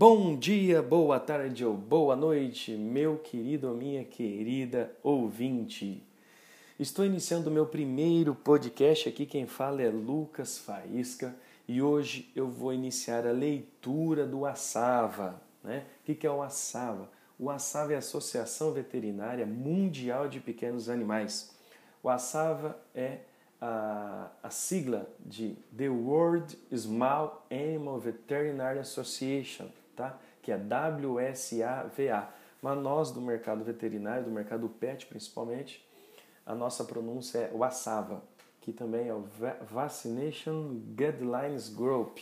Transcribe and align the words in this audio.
Bom 0.00 0.34
dia, 0.34 0.80
boa 0.80 1.20
tarde 1.20 1.62
ou 1.62 1.76
boa 1.76 2.16
noite, 2.16 2.72
meu 2.72 3.18
querido 3.18 3.68
ou 3.68 3.76
minha 3.76 4.02
querida 4.02 4.90
ouvinte. 5.02 6.02
Estou 6.78 7.04
iniciando 7.04 7.50
o 7.50 7.52
meu 7.52 7.66
primeiro 7.66 8.34
podcast 8.34 9.10
aqui. 9.10 9.26
Quem 9.26 9.46
fala 9.46 9.82
é 9.82 9.90
Lucas 9.90 10.56
Faísca 10.56 11.36
e 11.68 11.82
hoje 11.82 12.32
eu 12.34 12.48
vou 12.48 12.72
iniciar 12.72 13.26
a 13.26 13.30
leitura 13.30 14.26
do 14.26 14.46
ASAVA. 14.46 15.38
Né? 15.62 15.84
O 16.00 16.14
que 16.14 16.26
é 16.26 16.30
o 16.30 16.40
ASAVA? 16.40 17.06
O 17.38 17.50
ASAVA 17.50 17.92
é 17.92 17.96
a 17.96 17.98
Associação 17.98 18.72
Veterinária 18.72 19.44
Mundial 19.44 20.28
de 20.28 20.40
Pequenos 20.40 20.88
Animais. 20.88 21.54
O 22.02 22.08
ASAVA 22.08 22.74
é 22.94 23.18
a, 23.60 24.30
a 24.42 24.48
sigla 24.48 25.06
de 25.20 25.58
The 25.76 25.90
World 25.90 26.56
Small 26.74 27.46
Animal 27.50 28.00
Veterinary 28.00 28.78
Association 28.78 29.68
tá? 30.00 30.18
que 30.42 30.50
é 30.50 30.56
WSAVA. 30.56 32.28
Mas 32.62 32.78
nós 32.78 33.10
do 33.10 33.20
mercado 33.20 33.64
veterinário, 33.64 34.24
do 34.24 34.30
mercado 34.30 34.68
pet 34.68 35.06
principalmente, 35.06 35.86
a 36.44 36.54
nossa 36.54 36.84
pronúncia 36.84 37.38
é 37.38 37.50
WASAVA, 37.54 38.22
que 38.60 38.72
também 38.72 39.08
é 39.08 39.14
o 39.14 39.24
Vaccination 39.70 40.80
Guidelines 40.94 41.68
Group. 41.68 42.18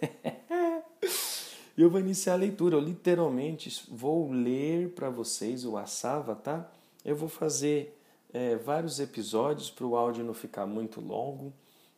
eu 1.76 1.90
vou 1.90 2.00
iniciar 2.00 2.34
a 2.34 2.36
leitura, 2.36 2.76
eu 2.76 2.80
literalmente 2.80 3.84
vou 3.90 4.30
ler 4.30 4.90
para 4.94 5.10
vocês 5.10 5.64
o 5.64 5.72
WASAVA, 5.72 6.34
tá? 6.36 6.68
Eu 7.04 7.14
vou 7.16 7.28
fazer 7.28 7.98
é, 8.32 8.56
vários 8.56 8.98
episódios 9.00 9.70
para 9.70 9.86
o 9.86 9.96
áudio 9.96 10.24
não 10.24 10.34
ficar 10.34 10.66
muito 10.66 11.00
longo. 11.00 11.52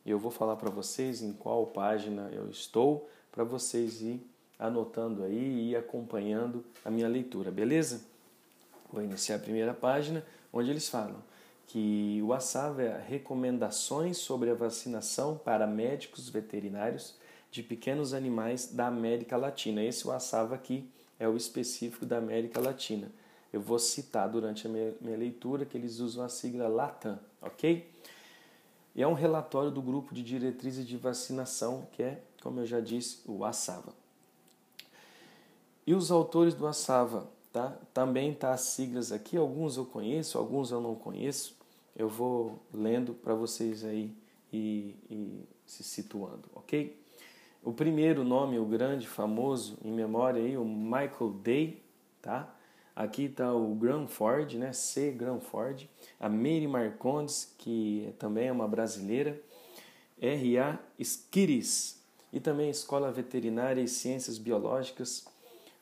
Eu 0.05 0.19
vou 0.19 0.29
falar 0.29 0.55
para 0.55 0.69
vocês 0.69 1.21
em 1.21 1.33
qual 1.33 1.65
página 1.67 2.29
eu 2.31 2.49
estou, 2.49 3.09
para 3.31 3.43
vocês 3.43 4.01
ir 4.01 4.34
anotando 4.57 5.23
aí 5.23 5.69
e 5.69 5.75
acompanhando 5.75 6.63
a 6.83 6.89
minha 6.89 7.07
leitura, 7.07 7.51
beleza? 7.51 8.01
Vou 8.91 9.03
iniciar 9.03 9.35
a 9.35 9.39
primeira 9.39 9.73
página, 9.73 10.25
onde 10.53 10.69
eles 10.69 10.87
falam 10.87 11.21
que 11.67 12.21
o 12.23 12.33
ASAV 12.33 12.79
é 12.79 13.03
recomendações 13.07 14.17
sobre 14.17 14.49
a 14.49 14.53
vacinação 14.53 15.37
para 15.37 15.65
médicos 15.65 16.29
veterinários 16.29 17.15
de 17.51 17.63
pequenos 17.63 18.13
animais 18.13 18.71
da 18.71 18.87
América 18.87 19.35
Latina. 19.35 19.83
Esse 19.83 20.07
o 20.07 20.11
ASAV 20.11 20.53
aqui 20.53 20.89
é 21.19 21.27
o 21.27 21.35
específico 21.35 22.05
da 22.05 22.17
América 22.17 22.59
Latina. 22.59 23.11
Eu 23.51 23.61
vou 23.61 23.79
citar 23.79 24.29
durante 24.29 24.67
a 24.67 24.69
minha, 24.69 24.93
minha 24.99 25.17
leitura 25.17 25.65
que 25.65 25.77
eles 25.77 25.99
usam 25.99 26.23
a 26.23 26.29
sigla 26.29 26.67
LATAM, 26.67 27.19
ok? 27.41 27.89
E 28.95 29.01
é 29.01 29.07
um 29.07 29.13
relatório 29.13 29.71
do 29.71 29.81
grupo 29.81 30.13
de 30.13 30.21
diretrizes 30.21 30.85
de 30.85 30.97
vacinação, 30.97 31.87
que 31.93 32.03
é, 32.03 32.21
como 32.41 32.59
eu 32.59 32.65
já 32.65 32.79
disse, 32.79 33.19
o 33.25 33.43
ASAVA. 33.43 33.93
E 35.85 35.93
os 35.93 36.09
autores 36.11 36.53
do 36.55 36.65
Assava, 36.65 37.29
tá? 37.53 37.77
Também 37.93 38.33
tá 38.33 38.53
as 38.53 38.61
siglas 38.61 39.11
aqui, 39.11 39.37
alguns 39.37 39.77
eu 39.77 39.85
conheço, 39.85 40.37
alguns 40.37 40.71
eu 40.71 40.81
não 40.81 40.95
conheço. 40.95 41.55
Eu 41.95 42.09
vou 42.09 42.59
lendo 42.73 43.13
para 43.13 43.33
vocês 43.35 43.85
aí 43.85 44.11
e, 44.51 44.95
e, 45.09 45.43
se 45.65 45.83
situando, 45.83 46.49
ok? 46.53 46.99
O 47.63 47.71
primeiro 47.71 48.23
nome, 48.23 48.59
o 48.59 48.65
grande, 48.65 49.07
famoso, 49.07 49.77
em 49.83 49.91
memória 49.91 50.41
aí, 50.41 50.57
o 50.57 50.65
Michael 50.65 51.31
Day, 51.41 51.83
tá? 52.21 52.53
Aqui 52.95 53.25
está 53.25 53.53
o 53.53 53.75
Granford, 53.75 54.57
né? 54.57 54.71
C. 54.71 55.11
Granford. 55.11 55.89
A 56.19 56.29
Mary 56.29 56.67
Marcondes, 56.67 57.53
que 57.57 58.13
também 58.17 58.47
é 58.47 58.51
uma 58.51 58.67
brasileira. 58.67 59.39
R.A. 60.19 60.79
Skiris. 60.97 62.01
E 62.31 62.39
também 62.39 62.69
Escola 62.69 63.11
Veterinária 63.11 63.81
e 63.81 63.87
Ciências 63.87 64.37
Biológicas 64.37 65.25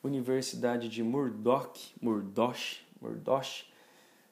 Universidade 0.04 0.88
de 0.88 1.02
Murdoch, 1.02 1.94
Murdoch, 2.00 2.80
Murdoch 3.00 3.64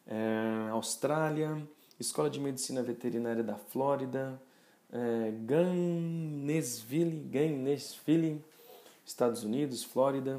é, 0.07 0.69
Austrália, 0.71 1.61
Escola 1.99 2.29
de 2.29 2.39
Medicina 2.39 2.83
Veterinária 2.83 3.43
da 3.43 3.57
Flórida, 3.57 4.41
é, 4.93 5.33
Gainesville, 5.47 7.27
Gainesville, 7.31 8.45
Estados 9.05 9.43
Unidos, 9.43 9.83
Flórida, 9.83 10.39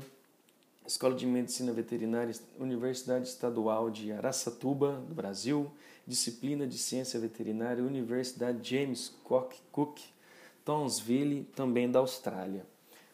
Escola 0.85 1.16
de 1.16 1.25
Medicina 1.25 1.72
Veterinária, 1.72 2.34
Universidade 2.59 3.28
Estadual 3.28 3.90
de 3.90 4.12
Araçatuba, 4.12 5.03
do 5.08 5.16
Brasil, 5.16 5.72
Disciplina 6.06 6.68
de 6.68 6.78
Ciência 6.78 7.19
Veterinária, 7.19 7.84
Universidade 7.84 8.69
James 8.69 9.16
Cook, 9.24 10.00
Townsville, 10.66 11.46
também 11.56 11.90
da 11.90 12.00
Austrália. 12.00 12.66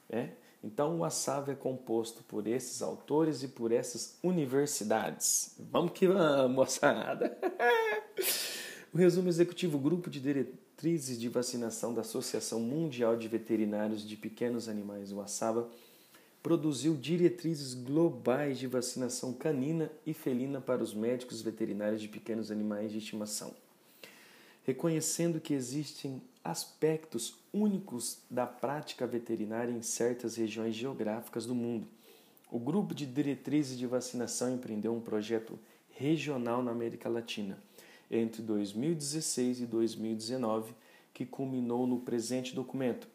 É? 0.10 0.30
Então, 0.64 1.00
o 1.00 1.06
ASAV 1.06 1.52
é 1.52 1.56
composto 1.56 2.22
por 2.24 2.46
esses 2.46 2.82
autores 2.82 3.44
e 3.44 3.48
por 3.48 3.72
essas 3.72 4.18
universidades. 4.22 5.56
Vamos 5.72 5.94
que 5.94 6.08
vamos, 6.08 6.56
moçada! 6.56 7.38
o 8.94 8.98
resumo 8.98 9.30
executivo 9.30 9.80
Grupo 9.80 10.10
de 10.10 10.20
Diretrizes 10.20 11.20
de 11.20 11.30
Vacinação 11.30 11.94
da 11.94 12.02
Associação 12.02 12.60
Mundial 12.60 13.16
de 13.16 13.28
Veterinários 13.28 14.06
de 14.06 14.18
Pequenos 14.18 14.68
Animais, 14.68 15.14
o 15.14 15.22
ASAVA, 15.22 15.70
produziu 16.44 16.96
diretrizes 16.96 17.74
globais 17.74 18.60
de 18.60 18.68
vacinação 18.68 19.34
canina 19.34 19.90
e 20.06 20.14
felina 20.14 20.60
para 20.60 20.84
os 20.84 20.94
médicos 20.94 21.42
veterinários 21.42 22.02
de 22.02 22.08
pequenos 22.08 22.52
animais 22.52 22.92
de 22.92 22.98
estimação 22.98 23.54
reconhecendo 24.70 25.40
que 25.40 25.54
existem 25.54 26.22
aspectos 26.50 27.36
únicos 27.54 28.20
da 28.30 28.46
prática 28.46 29.06
veterinária 29.06 29.72
em 29.72 29.82
certas 29.82 30.36
regiões 30.36 30.76
geográficas 30.76 31.46
do 31.46 31.54
mundo. 31.54 31.88
O 32.52 32.58
grupo 32.58 32.96
de 32.96 33.06
diretrizes 33.06 33.78
de 33.78 33.86
vacinação 33.86 34.54
empreendeu 34.54 34.94
um 34.94 35.00
projeto 35.00 35.60
regional 35.92 36.64
na 36.64 36.72
América 36.72 37.08
Latina 37.08 37.58
entre 38.10 38.42
2016 38.42 39.62
e 39.62 39.66
2019, 39.68 40.74
que 41.14 41.26
culminou 41.26 41.86
no 41.86 42.00
presente 42.00 42.56
documento. 42.56 43.08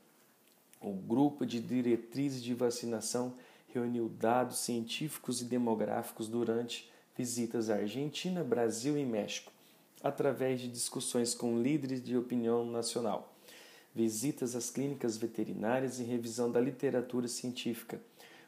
O 0.80 0.92
grupo 0.92 1.44
de 1.44 1.58
diretrizes 1.60 2.42
de 2.42 2.54
vacinação 2.54 3.34
reuniu 3.72 4.08
dados 4.08 4.58
científicos 4.58 5.40
e 5.40 5.44
demográficos 5.44 6.28
durante 6.28 6.88
visitas 7.16 7.68
à 7.68 7.76
Argentina, 7.76 8.44
Brasil 8.44 8.96
e 8.96 9.04
México 9.04 9.52
através 10.04 10.60
de 10.60 10.68
discussões 10.68 11.34
com 11.34 11.62
líderes 11.62 12.04
de 12.04 12.14
opinião 12.14 12.66
nacional, 12.66 13.34
visitas 13.94 14.54
às 14.54 14.68
clínicas 14.68 15.16
veterinárias 15.16 15.98
e 15.98 16.04
revisão 16.04 16.52
da 16.52 16.60
literatura 16.60 17.26
científica. 17.26 17.98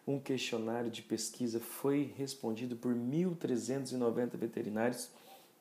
Um 0.07 0.21
questionário 0.21 0.91
de 0.91 1.01
pesquisa 1.01 1.59
foi 1.59 2.13
respondido 2.15 2.77
por 2.77 2.95
1.390 2.95 4.37
veterinários 4.37 5.09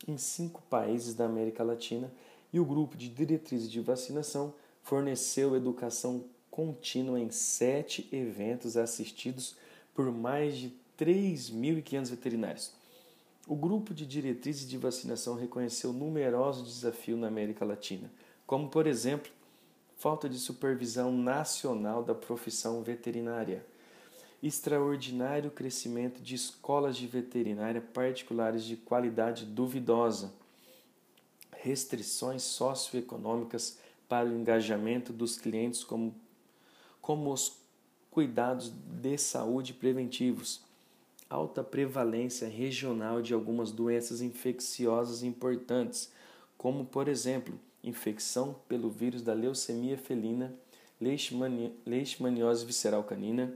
em 0.06 0.18
cinco 0.18 0.62
países 0.70 1.16
da 1.16 1.26
América 1.26 1.64
Latina 1.64 2.12
e 2.52 2.60
o 2.60 2.66
grupo 2.66 2.98
de 2.98 3.08
diretrizes 3.08 3.72
de 3.72 3.80
vacinação 3.80 4.54
forneceu 4.84 5.56
educação 5.56 6.26
contínua 6.52 7.20
em 7.20 7.32
sete 7.32 8.08
eventos 8.12 8.76
assistidos 8.76 9.56
por 9.96 10.12
mais 10.12 10.58
de 10.58 10.74
3.500 11.00 12.10
veterinários. 12.10 12.85
O 13.48 13.56
grupo 13.56 13.94
de 13.94 14.08
diretrizes 14.08 14.68
de 14.68 14.78
vacinação 14.78 15.36
reconheceu 15.36 15.94
numerosos 15.94 16.76
desafios 16.76 17.20
na 17.20 17.28
América 17.28 17.64
Latina, 17.64 18.12
como, 18.48 18.70
por 18.70 18.88
exemplo, 18.88 19.32
falta 19.98 20.28
de 20.28 20.40
supervisão 20.40 21.12
nacional 21.12 22.04
da 22.04 22.16
profissão 22.16 22.82
veterinária, 22.82 23.64
extraordinário 24.42 25.52
crescimento 25.52 26.22
de 26.22 26.34
escolas 26.34 26.98
de 26.98 27.06
veterinária 27.06 27.82
particulares 27.82 28.64
de 28.64 28.76
qualidade 28.76 29.46
duvidosa, 29.46 30.34
restrições 31.52 32.42
socioeconômicas 32.42 33.80
para 34.10 34.28
o 34.28 34.36
engajamento 34.36 35.14
dos 35.14 35.38
clientes 35.38 35.84
como, 35.84 36.16
como 37.02 37.32
os 37.32 37.58
cuidados 38.10 38.70
de 38.70 39.18
saúde 39.18 39.74
preventivos, 39.74 40.62
alta 41.30 41.64
prevalência 41.64 42.48
regional 42.48 43.22
de 43.22 43.34
algumas 43.34 43.72
doenças 43.72 44.22
infecciosas 44.22 45.24
importantes, 45.24 46.12
como, 46.58 46.86
por 46.86 47.08
exemplo, 47.08 47.60
infecção 47.84 48.56
pelo 48.68 48.90
vírus 48.90 49.22
da 49.22 49.34
leucemia 49.34 49.98
felina, 49.98 50.54
leishmaniose 51.86 52.66
visceral 52.66 53.04
canina, 53.04 53.54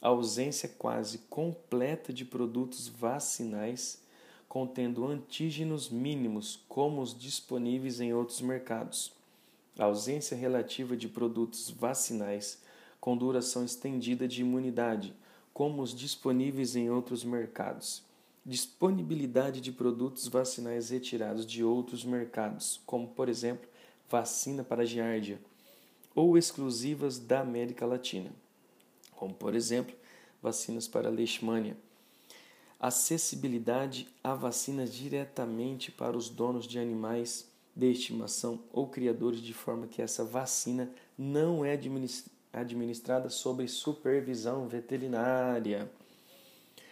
ausência 0.00 0.68
quase 0.68 1.18
completa 1.30 2.12
de 2.12 2.24
produtos 2.24 2.88
vacinais 2.88 4.02
contendo 4.48 5.06
antígenos 5.06 5.88
mínimos 5.88 6.64
como 6.68 7.00
os 7.00 7.16
disponíveis 7.16 8.00
em 8.00 8.12
outros 8.12 8.40
mercados, 8.40 9.12
ausência 9.78 10.36
relativa 10.36 10.96
de 10.96 11.08
produtos 11.08 11.70
vacinais 11.70 12.60
com 13.00 13.16
duração 13.16 13.64
estendida 13.64 14.26
de 14.26 14.40
imunidade, 14.40 15.14
como 15.60 15.82
os 15.82 15.94
disponíveis 15.94 16.74
em 16.74 16.88
outros 16.88 17.22
mercados. 17.22 18.02
Disponibilidade 18.46 19.60
de 19.60 19.70
produtos 19.70 20.26
vacinais 20.26 20.88
retirados 20.88 21.44
de 21.44 21.62
outros 21.62 22.02
mercados, 22.02 22.80
como 22.86 23.08
por 23.08 23.28
exemplo 23.28 23.68
vacina 24.08 24.64
para 24.64 24.86
giardia, 24.86 25.38
ou 26.14 26.38
exclusivas 26.38 27.18
da 27.18 27.42
América 27.42 27.84
Latina. 27.84 28.32
como 29.16 29.34
por 29.34 29.54
exemplo 29.54 29.94
vacinas 30.42 30.88
para 30.88 31.10
leishmania. 31.10 31.76
Acessibilidade 32.80 34.08
a 34.24 34.32
vacinas 34.32 34.90
diretamente 34.94 35.92
para 35.92 36.16
os 36.16 36.30
donos 36.30 36.66
de 36.66 36.78
animais 36.78 37.46
de 37.76 37.90
estimação 37.92 38.60
ou 38.72 38.86
criadores, 38.86 39.42
de 39.42 39.52
forma 39.52 39.86
que 39.86 40.00
essa 40.00 40.24
vacina 40.24 40.90
não 41.18 41.62
é 41.62 41.74
administrada 41.74 42.39
sob 43.30 43.66
supervisão 43.68 44.66
veterinária. 44.66 45.90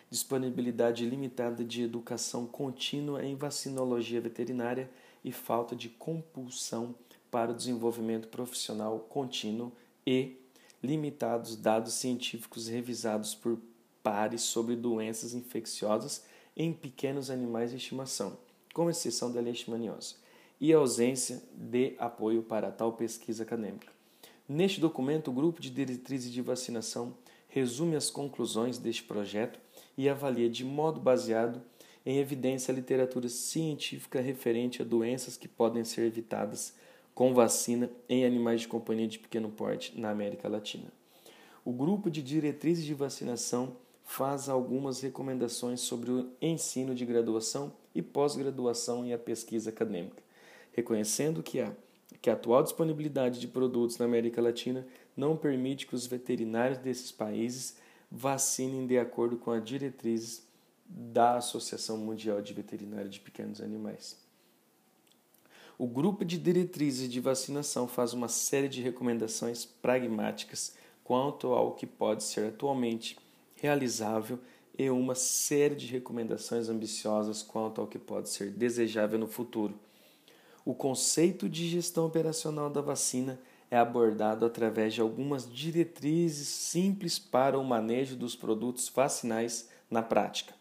Disponibilidade 0.08 1.04
limitada 1.04 1.64
de 1.64 1.82
educação 1.82 2.46
contínua 2.46 3.24
em 3.24 3.34
vacinologia 3.34 4.20
veterinária 4.20 4.88
e 5.24 5.32
falta 5.32 5.74
de 5.74 5.88
compulsão 5.88 6.94
para 7.30 7.50
o 7.50 7.54
desenvolvimento 7.54 8.28
profissional 8.28 9.00
contínuo 9.00 9.72
e 10.06 10.36
limitados 10.82 11.56
dados 11.56 11.94
científicos 11.94 12.68
revisados 12.68 13.34
por 13.34 13.58
pares 14.02 14.42
sobre 14.42 14.76
doenças 14.76 15.34
infecciosas 15.34 16.24
em 16.56 16.72
pequenos 16.72 17.30
animais 17.30 17.70
de 17.70 17.76
estimação, 17.76 18.38
com 18.72 18.88
exceção 18.88 19.30
da 19.30 19.40
leishmaniose, 19.40 20.14
e 20.60 20.72
ausência 20.72 21.42
de 21.52 21.94
apoio 21.98 22.42
para 22.42 22.70
tal 22.70 22.92
pesquisa 22.92 23.42
acadêmica. 23.42 23.97
Neste 24.48 24.80
documento, 24.80 25.28
o 25.28 25.34
grupo 25.34 25.60
de 25.60 25.68
diretrizes 25.68 26.32
de 26.32 26.40
vacinação 26.40 27.14
resume 27.48 27.96
as 27.96 28.08
conclusões 28.08 28.78
deste 28.78 29.02
projeto 29.02 29.60
e 29.96 30.08
avalia 30.08 30.48
de 30.48 30.64
modo 30.64 30.98
baseado 30.98 31.60
em 32.06 32.18
evidência 32.18 32.72
a 32.72 32.74
literatura 32.74 33.28
científica 33.28 34.22
referente 34.22 34.80
a 34.80 34.84
doenças 34.84 35.36
que 35.36 35.46
podem 35.46 35.84
ser 35.84 36.06
evitadas 36.06 36.72
com 37.14 37.34
vacina 37.34 37.90
em 38.08 38.24
animais 38.24 38.62
de 38.62 38.68
companhia 38.68 39.06
de 39.06 39.18
pequeno 39.18 39.50
porte 39.50 40.00
na 40.00 40.08
América 40.08 40.48
Latina. 40.48 40.90
O 41.62 41.72
grupo 41.72 42.10
de 42.10 42.22
diretrizes 42.22 42.86
de 42.86 42.94
vacinação 42.94 43.76
faz 44.02 44.48
algumas 44.48 45.02
recomendações 45.02 45.80
sobre 45.80 46.10
o 46.10 46.30
ensino 46.40 46.94
de 46.94 47.04
graduação 47.04 47.70
e 47.94 48.00
pós-graduação 48.00 49.04
e 49.04 49.12
a 49.12 49.18
pesquisa 49.18 49.68
acadêmica, 49.68 50.22
reconhecendo 50.72 51.42
que 51.42 51.60
a, 51.60 51.70
que 52.20 52.30
a 52.30 52.32
atual 52.32 52.62
disponibilidade 52.62 53.38
de 53.38 53.46
produtos 53.46 53.98
na 53.98 54.04
América 54.04 54.40
Latina 54.40 54.86
não 55.16 55.36
permite 55.36 55.86
que 55.86 55.94
os 55.94 56.06
veterinários 56.06 56.78
desses 56.78 57.12
países 57.12 57.76
vacinem 58.10 58.86
de 58.86 58.98
acordo 58.98 59.36
com 59.36 59.50
as 59.50 59.64
diretrizes 59.64 60.46
da 60.88 61.36
Associação 61.36 61.98
Mundial 61.98 62.40
de 62.40 62.54
Veterinária 62.54 63.08
de 63.08 63.20
Pequenos 63.20 63.60
Animais. 63.60 64.16
O 65.78 65.86
grupo 65.86 66.24
de 66.24 66.38
diretrizes 66.38 67.08
de 67.08 67.20
vacinação 67.20 67.86
faz 67.86 68.12
uma 68.12 68.28
série 68.28 68.68
de 68.68 68.82
recomendações 68.82 69.64
pragmáticas 69.64 70.74
quanto 71.04 71.48
ao 71.48 71.74
que 71.74 71.86
pode 71.86 72.24
ser 72.24 72.48
atualmente 72.48 73.16
realizável 73.54 74.38
e 74.76 74.90
uma 74.90 75.14
série 75.14 75.74
de 75.74 75.86
recomendações 75.86 76.68
ambiciosas 76.68 77.42
quanto 77.42 77.80
ao 77.80 77.86
que 77.86 77.98
pode 77.98 78.28
ser 78.28 78.50
desejável 78.50 79.18
no 79.18 79.26
futuro. 79.26 79.74
O 80.68 80.74
conceito 80.74 81.48
de 81.48 81.66
gestão 81.66 82.04
operacional 82.04 82.68
da 82.68 82.82
vacina 82.82 83.40
é 83.70 83.78
abordado 83.78 84.44
através 84.44 84.92
de 84.92 85.00
algumas 85.00 85.50
diretrizes 85.50 86.46
simples 86.46 87.18
para 87.18 87.58
o 87.58 87.64
manejo 87.64 88.14
dos 88.14 88.36
produtos 88.36 88.86
vacinais 88.94 89.70
na 89.90 90.02
prática. 90.02 90.54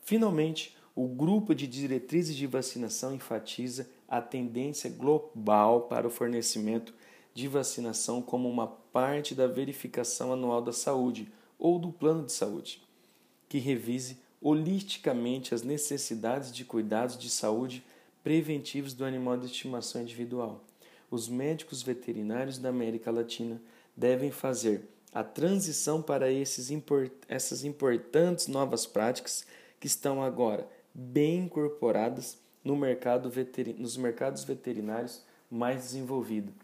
Finalmente, 0.00 0.76
o 0.92 1.06
grupo 1.06 1.54
de 1.54 1.68
diretrizes 1.68 2.34
de 2.34 2.48
vacinação 2.48 3.14
enfatiza 3.14 3.88
a 4.08 4.20
tendência 4.20 4.90
global 4.90 5.82
para 5.82 6.08
o 6.08 6.10
fornecimento 6.10 6.92
de 7.32 7.46
vacinação 7.46 8.20
como 8.20 8.50
uma 8.50 8.66
parte 8.66 9.36
da 9.36 9.46
verificação 9.46 10.32
anual 10.32 10.60
da 10.60 10.72
saúde 10.72 11.32
ou 11.60 11.78
do 11.78 11.92
plano 11.92 12.26
de 12.26 12.32
saúde, 12.32 12.82
que 13.48 13.58
revise 13.58 14.18
holisticamente 14.40 15.54
as 15.54 15.62
necessidades 15.62 16.50
de 16.50 16.64
cuidados 16.64 17.16
de 17.16 17.30
saúde 17.30 17.84
preventivos 18.22 18.94
do 18.94 19.04
animal 19.04 19.36
de 19.36 19.46
estimação 19.46 20.02
individual. 20.02 20.64
Os 21.10 21.28
médicos 21.28 21.82
veterinários 21.82 22.58
da 22.58 22.68
América 22.68 23.10
Latina 23.10 23.60
devem 23.96 24.30
fazer 24.30 24.88
a 25.12 25.22
transição 25.22 26.00
para 26.00 26.30
esses 26.30 26.70
import 26.70 27.12
essas 27.28 27.64
importantes 27.64 28.46
novas 28.46 28.86
práticas 28.86 29.44
que 29.78 29.86
estão 29.86 30.22
agora 30.22 30.66
bem 30.94 31.40
incorporadas 31.40 32.38
no 32.64 32.76
mercado 32.76 33.30
nos 33.76 33.96
mercados 33.96 34.44
veterinários 34.44 35.22
mais 35.50 35.82
desenvolvidos. 35.82 36.54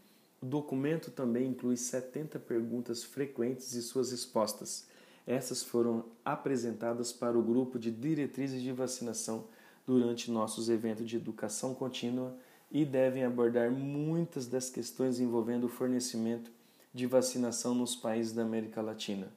O 0.40 0.46
documento 0.46 1.10
também 1.10 1.49
inclui 1.49 1.76
70 1.76 2.38
perguntas 2.38 3.02
frequentes 3.02 3.75
e 3.75 3.82
suas 3.82 4.12
respostas. 4.12 4.87
Essas 5.26 5.62
foram 5.62 6.05
apresentadas 6.25 7.12
para 7.12 7.37
o 7.37 7.43
grupo 7.43 7.78
de 7.78 7.90
diretrizes 7.90 8.62
de 8.62 8.72
vacinação 8.72 9.44
durante 9.88 10.31
nossos 10.31 10.69
eventos 10.69 11.08
de 11.08 11.17
educação 11.17 11.75
contínua 11.75 12.37
e 12.70 12.85
devem 12.85 13.25
abordar 13.25 13.70
muitas 13.70 14.46
das 14.46 14.69
questões 14.69 15.19
envolvendo 15.19 15.64
o 15.64 15.69
fornecimento 15.70 16.50
de 16.93 17.06
vacinação 17.06 17.75
nos 17.75 17.96
países 17.96 18.35
da 18.35 18.43
América 18.43 18.82
Latina. 18.82 19.32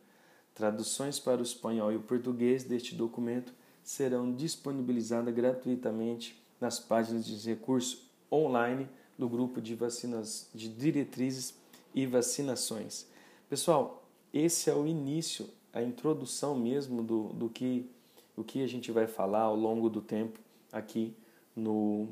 Traduções 0.53 1.17
para 1.17 1.39
o 1.39 1.43
espanhol 1.43 1.93
e 1.93 1.95
o 1.95 2.01
português 2.01 2.65
deste 2.65 2.93
documento 2.93 3.53
serão 3.81 4.35
disponibilizadas 4.35 5.33
gratuitamente 5.33 6.37
nas 6.59 6.81
páginas 6.81 7.25
de 7.25 7.49
recurso 7.49 8.11
online 8.29 8.89
do 9.17 9.29
grupo 9.29 9.61
de 9.61 9.73
vacinas 9.73 10.49
de 10.53 10.67
diretrizes 10.67 11.53
e 11.95 12.05
vacinações. 12.05 13.07
Pessoal, 13.47 14.05
esse 14.33 14.69
é 14.69 14.75
o 14.75 14.85
início, 14.85 15.47
a 15.71 15.81
introdução 15.81 16.59
mesmo 16.59 17.01
do, 17.01 17.29
do 17.29 17.47
que 17.47 17.89
o 18.35 18.43
que 18.43 18.63
a 18.63 18.67
gente 18.67 18.91
vai 18.91 19.07
falar 19.07 19.41
ao 19.41 19.55
longo 19.55 19.89
do 19.89 20.01
tempo 20.01 20.39
aqui 20.71 21.15
no, 21.55 22.07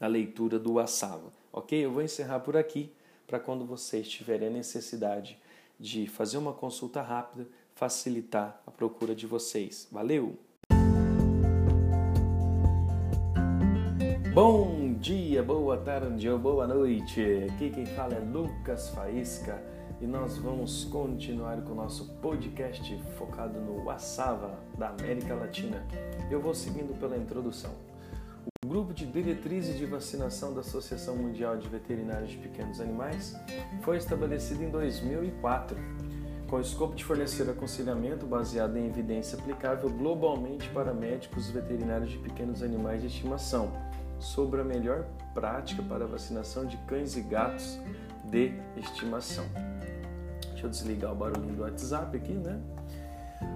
na 0.00 0.06
leitura 0.06 0.58
do 0.58 0.78
Assava. 0.78 1.32
Ok? 1.52 1.78
Eu 1.78 1.92
vou 1.92 2.02
encerrar 2.02 2.40
por 2.40 2.56
aqui 2.56 2.92
para 3.26 3.38
quando 3.38 3.64
vocês 3.64 4.08
tiverem 4.08 4.48
a 4.48 4.50
necessidade 4.50 5.38
de 5.78 6.06
fazer 6.06 6.38
uma 6.38 6.52
consulta 6.52 7.02
rápida, 7.02 7.46
facilitar 7.74 8.60
a 8.66 8.70
procura 8.70 9.14
de 9.14 9.26
vocês. 9.26 9.86
Valeu! 9.92 10.36
Bom 14.34 14.94
dia, 14.94 15.42
boa 15.42 15.76
tarde 15.76 16.28
ou 16.28 16.38
boa 16.38 16.66
noite. 16.66 17.20
Aqui 17.50 17.70
quem 17.70 17.86
fala 17.86 18.14
é 18.14 18.20
Lucas 18.20 18.90
Faísca 18.90 19.77
e 20.00 20.06
nós 20.06 20.38
vamos 20.38 20.84
continuar 20.84 21.60
com 21.62 21.72
o 21.72 21.74
nosso 21.74 22.04
podcast 22.20 22.96
focado 23.16 23.58
no 23.58 23.84
Wassava 23.84 24.58
da 24.76 24.90
América 24.90 25.34
Latina. 25.34 25.84
Eu 26.30 26.40
vou 26.40 26.54
seguindo 26.54 26.98
pela 26.98 27.16
introdução. 27.16 27.72
O 28.64 28.68
grupo 28.68 28.94
de 28.94 29.06
diretrizes 29.06 29.76
de 29.76 29.86
vacinação 29.86 30.54
da 30.54 30.60
Associação 30.60 31.16
Mundial 31.16 31.56
de 31.56 31.68
Veterinários 31.68 32.30
de 32.30 32.38
Pequenos 32.38 32.80
Animais 32.80 33.34
foi 33.82 33.96
estabelecido 33.96 34.62
em 34.62 34.70
2004, 34.70 35.76
com 36.48 36.56
o 36.56 36.60
escopo 36.60 36.94
de 36.94 37.04
fornecer 37.04 37.48
aconselhamento 37.50 38.24
baseado 38.24 38.76
em 38.76 38.86
evidência 38.86 39.38
aplicável 39.38 39.90
globalmente 39.90 40.68
para 40.70 40.94
médicos 40.94 41.50
veterinários 41.50 42.10
de 42.10 42.18
pequenos 42.18 42.62
animais 42.62 43.00
de 43.00 43.08
estimação 43.08 43.72
sobre 44.20 44.60
a 44.60 44.64
melhor 44.64 45.04
prática 45.34 45.82
para 45.82 46.04
a 46.04 46.08
vacinação 46.08 46.66
de 46.66 46.76
cães 46.78 47.16
e 47.16 47.20
gatos 47.20 47.78
de 48.24 48.52
estimação. 48.76 49.46
Deixa 50.58 50.66
eu 50.66 50.70
desligar 50.70 51.12
o 51.12 51.14
barulhinho 51.14 51.54
do 51.54 51.62
WhatsApp 51.62 52.16
aqui, 52.16 52.32
né? 52.32 52.60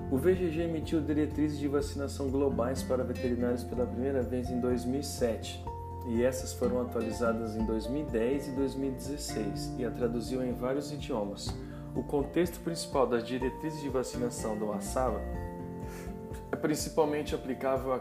O 0.08 0.16
VGG 0.16 0.60
emitiu 0.62 1.00
diretrizes 1.00 1.58
de 1.58 1.66
vacinação 1.66 2.30
globais 2.30 2.84
para 2.84 3.02
veterinários 3.02 3.64
pela 3.64 3.84
primeira 3.84 4.22
vez 4.22 4.48
em 4.48 4.60
2007 4.60 5.64
e 6.06 6.22
essas 6.22 6.52
foram 6.52 6.80
atualizadas 6.80 7.56
em 7.56 7.66
2010 7.66 8.46
e 8.46 8.50
2016 8.52 9.74
e 9.78 9.84
a 9.84 9.90
traduziu 9.90 10.44
em 10.44 10.52
vários 10.52 10.92
idiomas. 10.92 11.52
O 11.92 12.04
contexto 12.04 12.60
principal 12.60 13.04
das 13.04 13.26
diretrizes 13.26 13.80
de 13.80 13.88
vacinação 13.88 14.56
do 14.56 14.70
ASAVA 14.72 15.20
é 16.52 16.56
principalmente 16.56 17.34
aplicável 17.34 17.94
a 17.94 18.00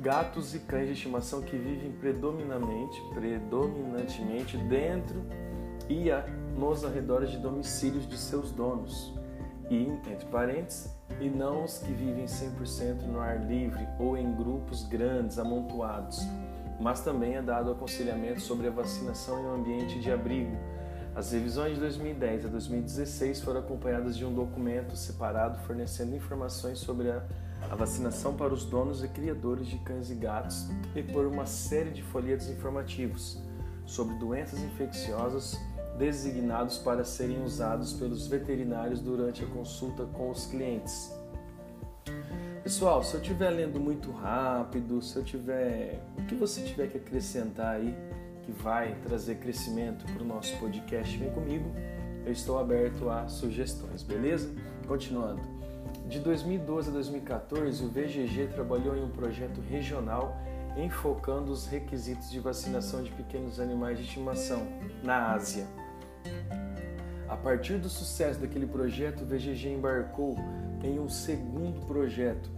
gatos 0.00 0.56
e 0.56 0.58
cães 0.58 0.88
de 0.88 0.94
estimação 0.94 1.40
que 1.40 1.56
vivem 1.56 1.92
predominantemente, 1.92 3.00
predominantemente 3.14 4.56
dentro 4.56 5.24
e 5.88 6.10
a, 6.10 6.24
nos 6.60 6.84
arredores 6.84 7.30
de 7.30 7.38
domicílios 7.38 8.06
de 8.06 8.18
seus 8.18 8.52
donos, 8.52 9.12
e, 9.70 9.76
entre 9.76 10.26
parênteses, 10.26 10.94
e 11.18 11.30
não 11.30 11.64
os 11.64 11.78
que 11.78 11.92
vivem 11.92 12.26
100% 12.26 13.06
no 13.06 13.18
ar 13.18 13.44
livre 13.46 13.88
ou 13.98 14.16
em 14.16 14.34
grupos 14.34 14.86
grandes 14.86 15.38
amontoados. 15.38 16.20
Mas 16.78 17.00
também 17.00 17.36
é 17.36 17.42
dado 17.42 17.70
aconselhamento 17.70 18.40
sobre 18.40 18.68
a 18.68 18.70
vacinação 18.70 19.40
em 19.40 19.46
um 19.46 19.54
ambiente 19.54 19.98
de 20.00 20.12
abrigo. 20.12 20.56
As 21.14 21.32
revisões 21.32 21.74
de 21.74 21.80
2010 21.80 22.44
a 22.44 22.48
2016 22.48 23.40
foram 23.40 23.60
acompanhadas 23.60 24.16
de 24.16 24.24
um 24.24 24.32
documento 24.32 24.96
separado 24.96 25.58
fornecendo 25.66 26.14
informações 26.14 26.78
sobre 26.78 27.10
a 27.10 27.22
a 27.68 27.74
vacinação 27.74 28.34
para 28.34 28.54
os 28.54 28.64
donos 28.64 29.04
e 29.04 29.08
criadores 29.08 29.66
de 29.66 29.76
cães 29.78 30.10
e 30.10 30.14
gatos 30.14 30.66
e 30.94 31.02
por 31.02 31.26
uma 31.26 31.44
série 31.46 31.90
de 31.90 32.02
folhetos 32.02 32.48
informativos 32.48 33.38
sobre 33.84 34.14
doenças 34.16 34.60
infecciosas 34.60 35.58
designados 36.00 36.78
para 36.78 37.04
serem 37.04 37.44
usados 37.44 37.92
pelos 37.92 38.26
veterinários 38.26 39.00
durante 39.00 39.44
a 39.44 39.46
consulta 39.46 40.06
com 40.06 40.30
os 40.30 40.46
clientes. 40.46 41.14
Pessoal, 42.64 43.04
se 43.04 43.14
eu 43.14 43.20
estiver 43.20 43.50
lendo 43.50 43.78
muito 43.78 44.10
rápido, 44.10 45.02
se 45.02 45.14
eu 45.14 45.22
tiver. 45.22 46.02
O 46.18 46.24
que 46.24 46.34
você 46.34 46.62
tiver 46.62 46.88
que 46.88 46.96
acrescentar 46.96 47.76
aí, 47.76 47.94
que 48.42 48.50
vai 48.50 48.94
trazer 49.02 49.36
crescimento 49.36 50.06
para 50.06 50.22
o 50.22 50.26
nosso 50.26 50.56
podcast, 50.58 51.16
vem 51.18 51.30
comigo. 51.32 51.70
Eu 52.24 52.32
estou 52.32 52.58
aberto 52.58 53.10
a 53.10 53.28
sugestões, 53.28 54.02
beleza? 54.02 54.50
Continuando. 54.88 55.42
De 56.08 56.18
2012 56.18 56.88
a 56.88 56.92
2014, 56.92 57.84
o 57.84 57.88
VGG 57.88 58.48
trabalhou 58.54 58.96
em 58.96 59.04
um 59.04 59.10
projeto 59.10 59.60
regional 59.60 60.36
enfocando 60.76 61.52
os 61.52 61.66
requisitos 61.66 62.30
de 62.30 62.40
vacinação 62.40 63.02
de 63.02 63.10
pequenos 63.10 63.60
animais 63.60 63.98
de 63.98 64.04
estimação 64.04 64.66
na 65.02 65.32
Ásia. 65.32 65.66
A 67.28 67.36
partir 67.36 67.78
do 67.78 67.88
sucesso 67.88 68.40
daquele 68.40 68.66
projeto, 68.66 69.22
o 69.22 69.26
VGG 69.26 69.68
embarcou 69.68 70.36
em 70.82 70.98
um 70.98 71.08
segundo 71.08 71.86
projeto, 71.86 72.50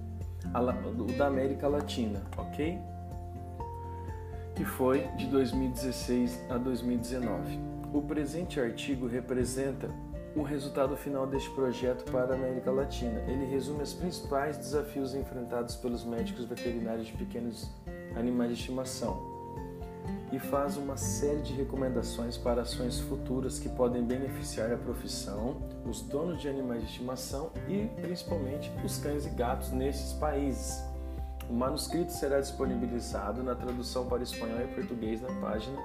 o 0.98 1.12
da 1.12 1.26
América 1.26 1.68
Latina, 1.68 2.22
ok? 2.36 2.78
Que 4.54 4.64
foi 4.64 5.06
de 5.16 5.26
2016 5.26 6.46
a 6.48 6.56
2019. 6.56 7.58
O 7.92 8.00
presente 8.02 8.58
artigo 8.58 9.06
representa 9.06 9.90
o 10.34 10.42
resultado 10.42 10.96
final 10.96 11.26
deste 11.26 11.50
projeto 11.50 12.10
para 12.10 12.32
a 12.32 12.36
América 12.36 12.70
Latina. 12.70 13.20
Ele 13.28 13.44
resume 13.44 13.82
os 13.82 13.92
principais 13.92 14.56
desafios 14.56 15.14
enfrentados 15.14 15.76
pelos 15.76 16.04
médicos 16.04 16.46
veterinários 16.46 17.06
de 17.06 17.12
pequenos 17.12 17.70
animais 18.16 18.52
de 18.52 18.58
estimação 18.58 19.31
e 20.32 20.38
faz 20.38 20.78
uma 20.78 20.96
série 20.96 21.42
de 21.42 21.52
recomendações 21.52 22.38
para 22.38 22.62
ações 22.62 22.98
futuras 23.00 23.58
que 23.58 23.68
podem 23.68 24.02
beneficiar 24.02 24.72
a 24.72 24.78
profissão, 24.78 25.60
os 25.84 26.00
donos 26.00 26.40
de 26.40 26.48
animais 26.48 26.80
de 26.80 26.88
estimação 26.88 27.50
e 27.68 27.86
principalmente 28.00 28.72
os 28.82 28.96
cães 28.96 29.26
e 29.26 29.30
gatos 29.30 29.70
nesses 29.70 30.14
países. 30.14 30.82
O 31.50 31.52
manuscrito 31.52 32.12
será 32.12 32.40
disponibilizado 32.40 33.42
na 33.42 33.54
tradução 33.54 34.06
para 34.06 34.22
espanhol 34.22 34.62
e 34.62 34.74
português 34.74 35.20
na 35.20 35.28
página 35.38 35.76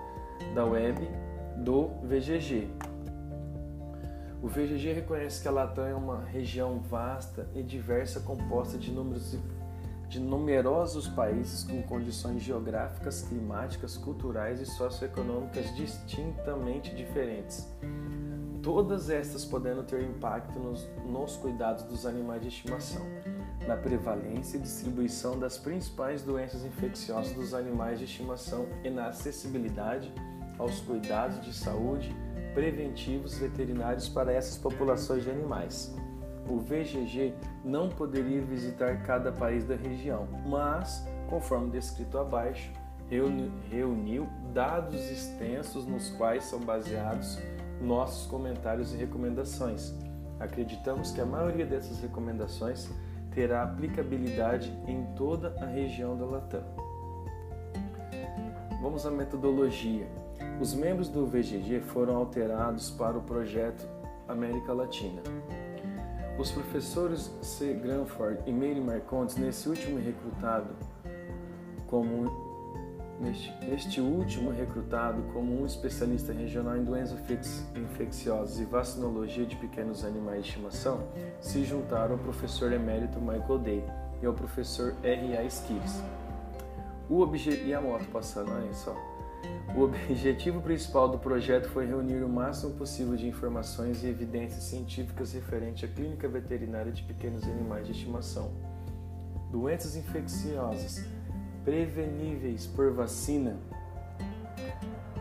da 0.55 0.63
web 0.63 0.97
do 1.57 1.89
VGG. 2.03 2.69
O 4.41 4.47
VGG 4.47 4.93
reconhece 4.93 5.41
que 5.41 5.47
a 5.47 5.51
Latam 5.51 5.85
é 5.85 5.95
uma 5.95 6.23
região 6.23 6.79
vasta 6.79 7.49
e 7.53 7.61
diversa 7.61 8.21
composta 8.21 8.77
de 8.77 8.91
números 8.91 9.35
de 10.09 10.19
numerosos 10.19 11.07
países 11.07 11.63
com 11.63 11.81
condições 11.83 12.41
geográficas, 12.41 13.23
climáticas, 13.23 13.97
culturais 13.97 14.61
e 14.61 14.65
socioeconômicas 14.65 15.75
distintamente 15.75 16.95
diferentes. 16.95 17.67
Todas 18.63 19.09
estas 19.09 19.43
podendo 19.43 19.83
ter 19.83 20.01
impacto 20.01 20.57
nos, 20.59 20.87
nos 21.05 21.35
cuidados 21.37 21.83
dos 21.83 22.05
animais 22.05 22.41
de 22.41 22.47
estimação, 22.47 23.05
na 23.67 23.75
prevalência 23.75 24.57
e 24.57 24.61
distribuição 24.61 25.37
das 25.37 25.57
principais 25.57 26.21
doenças 26.21 26.63
infecciosas 26.63 27.33
dos 27.33 27.53
animais 27.53 27.99
de 27.99 28.05
estimação 28.05 28.65
e 28.83 28.89
na 28.89 29.07
acessibilidade 29.07 30.11
aos 30.57 30.79
cuidados 30.79 31.41
de 31.45 31.53
saúde 31.53 32.15
preventivos 32.53 33.37
veterinários 33.37 34.09
para 34.09 34.31
essas 34.31 34.57
populações 34.57 35.23
de 35.23 35.29
animais 35.29 35.93
o 36.49 36.59
VGG 36.59 37.33
não 37.63 37.89
poderia 37.89 38.41
visitar 38.41 39.03
cada 39.03 39.31
país 39.31 39.65
da 39.65 39.75
região, 39.75 40.27
mas, 40.45 41.05
conforme 41.29 41.69
descrito 41.71 42.17
abaixo, 42.17 42.71
reuniu 43.69 44.27
dados 44.53 45.09
extensos 45.09 45.85
nos 45.85 46.09
quais 46.11 46.43
são 46.45 46.59
baseados 46.59 47.39
nossos 47.81 48.27
comentários 48.27 48.93
e 48.93 48.97
recomendações. 48.97 49.93
Acreditamos 50.39 51.11
que 51.11 51.21
a 51.21 51.25
maioria 51.25 51.65
dessas 51.65 51.99
recomendações 52.01 52.89
terá 53.31 53.63
aplicabilidade 53.63 54.71
em 54.87 55.03
toda 55.15 55.55
a 55.61 55.65
região 55.65 56.17
da 56.17 56.25
Latam. 56.25 56.63
Vamos 58.81 59.05
à 59.05 59.11
metodologia. 59.11 60.07
Os 60.59 60.73
membros 60.73 61.07
do 61.09 61.25
VGG 61.25 61.81
foram 61.81 62.15
alterados 62.15 62.91
para 62.91 63.17
o 63.17 63.21
projeto 63.21 63.87
América 64.27 64.73
Latina. 64.73 65.21
Os 66.37 66.51
professores 66.51 67.31
C. 67.41 67.73
Granford 67.73 68.39
e 68.45 68.51
Mary 68.51 68.79
Marcondes, 68.79 69.37
nesse 69.37 69.67
último 69.67 69.97
recrutado 69.99 70.67
como 71.87 72.47
neste, 73.19 73.51
este 73.71 73.99
último 73.99 74.51
recrutado 74.51 75.23
como 75.33 75.61
um 75.61 75.65
especialista 75.65 76.31
regional 76.31 76.77
em 76.77 76.83
doenças 76.83 77.19
infecciosas 77.75 78.59
e 78.59 78.65
vacinologia 78.65 79.47
de 79.47 79.55
pequenos 79.55 80.05
animais 80.05 80.43
de 80.43 80.49
estimação, 80.49 81.07
se 81.41 81.63
juntaram 81.63 82.13
ao 82.13 82.19
professor 82.19 82.71
emérito 82.71 83.19
Michael 83.19 83.59
Day 83.59 83.83
e 84.21 84.25
ao 84.27 84.33
professor 84.33 84.95
R. 85.01 85.37
A. 85.37 85.43
Skills. 85.43 86.03
O 87.09 87.21
objetivo 87.21 87.67
e 87.67 87.73
a 87.73 87.81
moto 87.81 88.05
passando 88.11 88.51
aí 88.51 88.73
só. 88.73 88.95
O 89.77 89.83
objetivo 89.83 90.59
principal 90.59 91.07
do 91.07 91.19
projeto 91.19 91.69
foi 91.69 91.85
reunir 91.85 92.23
o 92.23 92.29
máximo 92.29 92.73
possível 92.73 93.15
de 93.15 93.27
informações 93.27 94.03
e 94.03 94.07
evidências 94.07 94.63
científicas 94.63 95.33
referente 95.33 95.85
à 95.85 95.87
clínica 95.87 96.27
veterinária 96.27 96.91
de 96.91 97.03
pequenos 97.03 97.43
animais 97.43 97.85
de 97.85 97.91
estimação. 97.91 98.51
Doenças 99.51 99.95
infecciosas 99.95 101.05
preveníveis 101.63 102.65
por 102.65 102.91
vacina, 102.91 103.57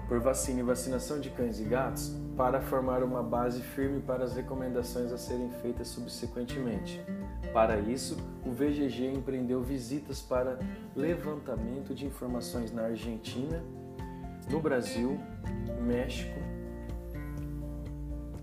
por 0.09 0.21
vacina 0.21 0.61
e 0.61 0.63
vacinação 0.63 1.21
de 1.21 1.29
cães 1.29 1.61
e 1.61 1.65
gatos, 1.65 2.17
para 2.35 2.63
formar 2.63 3.03
uma 3.03 3.23
base 3.23 3.61
firme 3.61 4.01
para 4.01 4.25
as 4.25 4.35
recomendações 4.35 5.13
a 5.13 5.19
serem 5.19 5.51
feitas 5.61 5.89
subsequentemente. 5.89 6.99
Para 7.53 7.79
isso, 7.79 8.17
o 8.45 8.53
VGG 8.53 9.13
empreendeu 9.13 9.63
visitas 9.63 10.23
para 10.23 10.59
levantamento 10.95 11.95
de 11.95 12.07
informações 12.07 12.73
na 12.73 12.85
Argentina 12.85 13.63
no 14.49 14.61
Brasil, 14.61 15.19
México 15.81 16.39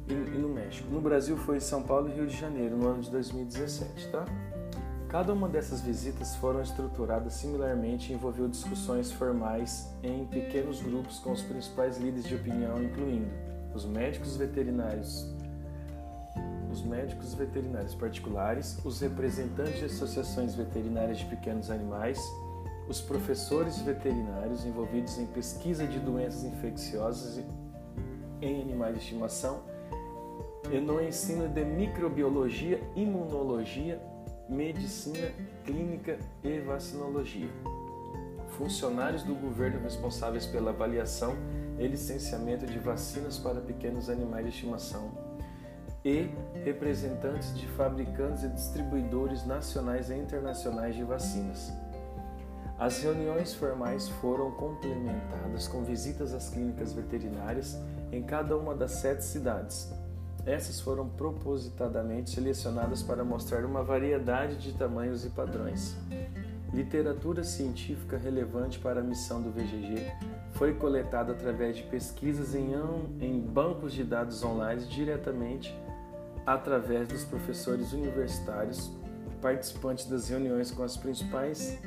e, 0.07 0.13
no 0.13 0.49
México. 0.49 0.89
No 0.91 1.01
Brasil 1.01 1.37
foi 1.37 1.59
São 1.59 1.83
Paulo 1.83 2.09
e 2.09 2.13
Rio 2.13 2.27
de 2.27 2.35
Janeiro 2.35 2.77
no 2.77 2.87
ano 2.87 3.01
de 3.01 3.09
2017, 3.09 4.09
tá? 4.09 4.25
Cada 5.07 5.31
uma 5.31 5.47
dessas 5.47 5.79
visitas 5.79 6.35
foram 6.37 6.61
estruturadas 6.61 7.33
similarmente 7.33 8.11
e 8.11 8.15
envolveu 8.15 8.47
discussões 8.47 9.11
formais 9.11 9.87
em 10.01 10.25
pequenos 10.25 10.81
grupos 10.81 11.19
com 11.19 11.31
os 11.31 11.41
principais 11.43 11.99
líderes 11.99 12.27
de 12.27 12.35
opinião, 12.35 12.81
incluindo 12.81 13.29
os 13.75 13.85
médicos 13.85 14.35
veterinários, 14.35 15.27
os 16.71 16.81
médicos 16.83 17.35
veterinários 17.35 17.93
particulares, 17.93 18.79
os 18.83 19.01
representantes 19.01 19.77
de 19.77 19.85
associações 19.85 20.55
veterinárias 20.55 21.19
de 21.19 21.25
pequenos 21.25 21.69
animais, 21.69 22.19
os 22.93 23.01
professores 23.01 23.81
veterinários 23.81 24.67
envolvidos 24.67 25.17
em 25.17 25.25
pesquisa 25.25 25.87
de 25.87 25.99
doenças 25.99 26.43
infecciosas 26.43 27.43
em 28.39 28.61
animais 28.61 28.93
de 28.93 29.01
estimação 29.01 29.63
e 30.71 30.79
no 30.79 31.01
ensino 31.01 31.49
de 31.49 31.65
microbiologia, 31.65 32.79
imunologia, 32.95 33.99
medicina 34.47 35.31
clínica 35.65 36.19
e 36.43 36.59
vacinologia. 36.59 37.49
Funcionários 38.59 39.23
do 39.23 39.33
governo 39.33 39.81
responsáveis 39.81 40.45
pela 40.45 40.69
avaliação 40.69 41.35
e 41.79 41.87
licenciamento 41.87 42.67
de 42.67 42.77
vacinas 42.77 43.39
para 43.39 43.59
pequenos 43.59 44.07
animais 44.07 44.45
de 44.45 44.51
estimação 44.51 45.09
e 46.05 46.29
representantes 46.63 47.57
de 47.57 47.65
fabricantes 47.69 48.43
e 48.43 48.49
distribuidores 48.49 49.47
nacionais 49.47 50.11
e 50.11 50.13
internacionais 50.13 50.93
de 50.95 51.03
vacinas. 51.03 51.73
As 52.79 53.01
reuniões 53.01 53.53
formais 53.53 54.09
foram 54.09 54.51
complementadas 54.51 55.67
com 55.67 55.83
visitas 55.83 56.33
às 56.33 56.49
clínicas 56.49 56.91
veterinárias 56.93 57.77
em 58.11 58.21
cada 58.23 58.57
uma 58.57 58.75
das 58.75 58.91
sete 58.91 59.23
cidades. 59.23 59.91
Essas 60.45 60.81
foram 60.81 61.07
propositadamente 61.07 62.31
selecionadas 62.31 63.01
para 63.01 63.23
mostrar 63.23 63.63
uma 63.63 63.83
variedade 63.83 64.57
de 64.57 64.73
tamanhos 64.73 65.23
e 65.23 65.29
padrões. 65.29 65.95
Literatura 66.73 67.43
científica 67.43 68.17
relevante 68.17 68.79
para 68.79 68.99
a 68.99 69.03
missão 69.03 69.41
do 69.41 69.51
VGG 69.51 70.11
foi 70.53 70.73
coletada 70.73 71.31
através 71.31 71.77
de 71.77 71.83
pesquisas 71.83 72.55
em, 72.55 72.73
em 73.21 73.39
bancos 73.39 73.93
de 73.93 74.03
dados 74.03 74.43
online 74.43 74.83
diretamente 74.85 75.73
através 76.45 77.07
dos 77.07 77.23
professores 77.23 77.93
universitários 77.93 78.91
participantes 79.41 80.05
das 80.05 80.27
reuniões 80.29 80.71
com 80.71 80.83
as 80.83 80.97
principais 80.97 81.79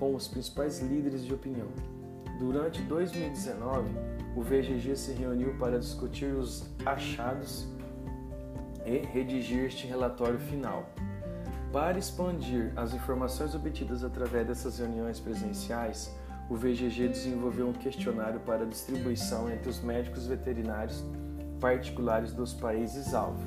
com 0.00 0.14
os 0.14 0.26
principais 0.26 0.80
líderes 0.80 1.24
de 1.24 1.32
opinião. 1.34 1.68
Durante 2.38 2.80
2019, 2.82 3.90
o 4.34 4.40
VGG 4.40 4.96
se 4.96 5.12
reuniu 5.12 5.54
para 5.58 5.78
discutir 5.78 6.34
os 6.34 6.66
achados 6.86 7.68
e 8.86 8.98
redigir 8.98 9.66
este 9.66 9.86
relatório 9.86 10.38
final. 10.38 10.88
Para 11.70 11.98
expandir 11.98 12.72
as 12.74 12.94
informações 12.94 13.54
obtidas 13.54 14.02
através 14.02 14.46
dessas 14.46 14.78
reuniões 14.78 15.20
presenciais, 15.20 16.10
o 16.48 16.56
VGG 16.56 17.08
desenvolveu 17.08 17.68
um 17.68 17.72
questionário 17.72 18.40
para 18.40 18.66
distribuição 18.66 19.50
entre 19.50 19.68
os 19.68 19.80
médicos 19.80 20.26
veterinários 20.26 21.04
particulares 21.60 22.32
dos 22.32 22.54
países-alvo. 22.54 23.46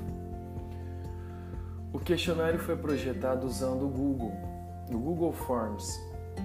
O 1.92 2.00
questionário 2.00 2.60
foi 2.60 2.78
projetado 2.78 3.46
usando 3.46 3.86
o 3.86 3.90
Google, 3.90 4.34
o 4.90 4.98
Google 4.98 5.34
Forms, 5.34 6.00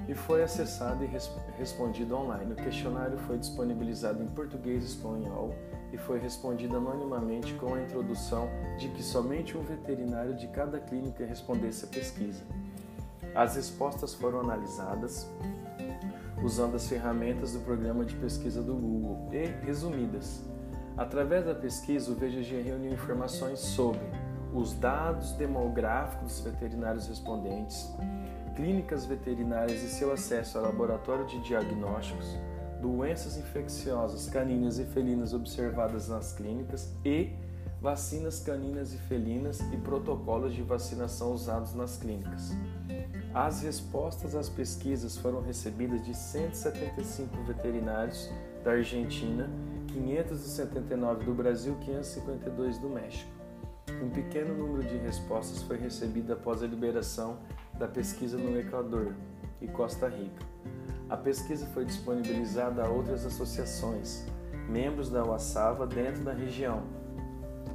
e 0.09 0.15
foi 0.15 0.43
acessado 0.43 1.05
e 1.05 1.07
res 1.07 1.31
respondido 1.57 2.17
online. 2.17 2.53
O 2.53 2.57
questionário 2.57 3.19
foi 3.19 3.39
disponibilizado 3.39 4.23
em 4.23 4.29
português 4.29 4.83
e 4.85 4.87
espanhol 4.87 5.55
e 5.93 5.99
foi 5.99 6.19
respondido 6.19 6.77
anonimamente 6.77 7.55
com 7.55 7.75
a 7.75 7.83
introdução 7.83 8.49
de 8.79 8.89
que 8.89 9.03
somente 9.03 9.57
um 9.57 9.63
veterinário 9.63 10.35
de 10.35 10.47
cada 10.49 10.79
clínica 10.79 11.25
respondesse 11.25 11.85
a 11.85 11.89
pesquisa. 11.89 12.43
As 13.35 13.57
respostas 13.57 14.15
foram 14.15 14.41
analisadas 14.41 15.27
usando 16.43 16.77
as 16.77 16.87
ferramentas 16.87 17.53
do 17.53 17.61
programa 17.61 18.05
de 18.05 18.15
pesquisa 18.15 18.63
do 18.63 18.75
Google 18.75 19.29
e 19.33 19.47
resumidas. 19.65 20.43
Através 20.97 21.45
da 21.45 21.55
pesquisa, 21.55 22.11
o 22.11 22.15
VGG 22.15 22.63
reuniu 22.63 22.93
informações 22.93 23.61
sobre 23.61 24.01
os 24.53 24.75
dados 24.75 25.33
demográficos 25.33 26.41
dos 26.41 26.41
veterinários 26.41 27.07
respondentes, 27.07 27.93
clínicas 28.59 29.07
veterinárias 29.07 29.85
e 29.85 29.89
seu 29.89 30.13
acesso 30.13 30.59
ao 30.59 30.65
laboratório 30.65 31.25
de 31.27 31.39
diagnósticos, 31.39 32.37
doenças 32.83 33.37
infecciosas 33.37 34.29
caninas 34.29 34.81
e 34.81 34.85
felinas 34.85 35.33
observadas 35.33 36.09
nas 36.09 36.33
clínicas 36.33 36.93
e 37.05 37.31
vacinas 37.81 38.41
caninas 38.41 38.93
e 38.93 38.99
felinas 38.99 39.61
e 39.73 39.77
protocolos 39.77 40.53
de 40.53 40.63
vacinação 40.63 41.33
usados 41.33 41.73
nas 41.73 41.99
clínicas. 41.99 42.51
As 43.33 43.63
respostas 43.63 44.35
às 44.35 44.49
pesquisas 44.49 45.17
foram 45.17 45.41
recebidas 45.41 46.05
de 46.05 46.13
175 46.13 47.41
veterinários 47.45 48.29
da 48.65 48.73
Argentina, 48.73 49.49
579 49.87 51.25
do 51.25 51.33
Brasil 51.33 51.77
e 51.81 51.85
552 51.85 52.79
do 52.79 52.89
México. 52.89 53.31
Um 54.03 54.11
pequeno 54.11 54.55
número 54.55 54.87
de 54.87 54.97
respostas 54.99 55.63
foi 55.63 55.79
recebido 55.79 56.33
após 56.33 56.63
a 56.63 56.67
liberação 56.67 57.39
da 57.79 57.87
pesquisa 57.87 58.37
no 58.37 58.59
Equador 58.59 59.15
e 59.61 59.69
Costa 59.69 60.09
Rica. 60.09 60.45
A 61.09 61.17
pesquisa 61.17 61.67
foi 61.67 61.85
disponibilizada 61.85 62.85
a 62.85 62.89
outras 62.89 63.25
associações, 63.25 64.27
membros 64.69 65.09
da 65.09 65.25
UASAVA 65.25 65.87
dentro 65.87 66.23
da 66.23 66.33
região, 66.33 66.83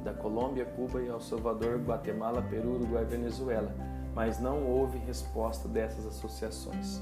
da 0.04 0.12
Colômbia, 0.12 0.64
Cuba 0.64 1.02
e 1.02 1.08
El 1.08 1.20
Salvador, 1.20 1.78
Guatemala, 1.78 2.42
Peru, 2.42 2.74
Uruguai 2.74 3.02
e 3.02 3.06
Venezuela, 3.06 3.74
mas 4.14 4.38
não 4.38 4.62
houve 4.64 4.98
resposta 4.98 5.66
dessas 5.66 6.06
associações. 6.06 7.00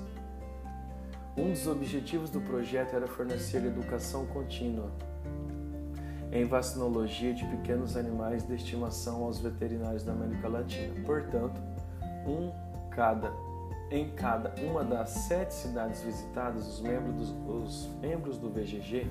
Um 1.36 1.50
dos 1.50 1.66
objetivos 1.66 2.30
do 2.30 2.40
projeto 2.40 2.94
era 2.94 3.06
fornecer 3.06 3.64
educação 3.64 4.26
contínua 4.26 4.90
em 6.30 6.46
vacinologia 6.46 7.34
de 7.34 7.44
pequenos 7.44 7.96
animais 7.96 8.46
de 8.46 8.54
estimação 8.54 9.24
aos 9.24 9.38
veterinários 9.38 10.02
da 10.02 10.12
América 10.12 10.48
Latina. 10.48 10.94
Portanto, 11.04 11.60
um 12.26 12.50
cada, 12.94 13.32
em 13.90 14.10
cada 14.10 14.54
uma 14.62 14.84
das 14.84 15.10
sete 15.10 15.54
cidades 15.54 16.02
visitadas, 16.02 16.66
os 16.66 16.80
membros, 16.80 17.30
dos, 17.30 17.30
os 17.48 17.94
membros 18.00 18.38
do 18.38 18.50
VGG 18.50 19.06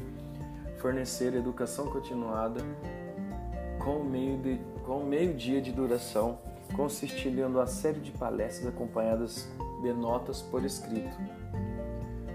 forneceram 0.78 1.38
educação 1.38 1.88
continuada 1.88 2.62
com 3.80 4.04
meio, 4.04 4.38
de, 4.38 4.60
com 4.86 5.04
meio 5.04 5.34
dia 5.34 5.62
de 5.62 5.72
duração 5.72 6.40
consistindo 6.76 7.40
em 7.40 7.44
uma 7.44 7.68
série 7.68 8.00
de 8.00 8.12
palestras 8.12 8.68
acompanhadas 8.68 9.48
de 9.82 9.94
notas 9.94 10.42
por 10.42 10.64
escrito. 10.64 11.16